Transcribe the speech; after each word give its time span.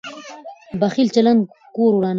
بخیل 0.81 1.07
چلند 1.15 1.39
کور 1.75 1.93
ورانوي. 1.95 2.09